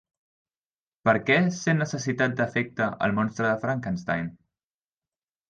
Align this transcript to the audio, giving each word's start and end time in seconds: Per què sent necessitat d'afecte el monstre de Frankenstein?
Per 1.09 1.13
què 1.27 1.37
sent 1.57 1.77
necessitat 1.81 2.33
d'afecte 2.39 2.89
el 3.09 3.15
monstre 3.19 3.49
de 3.49 3.53
Frankenstein? 3.67 4.35